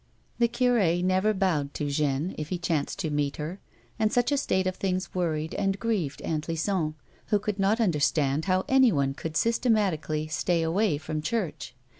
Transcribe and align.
The 0.39 0.47
cur^ 0.47 1.03
never 1.03 1.31
bowed 1.31 1.75
to 1.75 1.87
Jeanne 1.91 2.33
if 2.35 2.49
he 2.49 2.57
chanced 2.57 2.97
to 3.01 3.11
meet 3.11 3.37
her, 3.37 3.59
and 3.99 4.11
such 4.11 4.31
a 4.31 4.37
state 4.37 4.65
of 4.65 4.75
things 4.77 5.13
worried 5.13 5.53
and 5.53 5.77
grieved 5.79 6.23
Aunt 6.23 6.47
Lison, 6.47 6.95
who 7.27 7.37
could 7.37 7.59
not 7.59 7.79
understand 7.79 8.45
how 8.45 8.65
anyone 8.67 9.13
could 9.13 9.37
systematically 9.37 10.25
stay 10.27 10.63
away 10.63 10.97
from 10.97 11.21
church. 11.21 11.75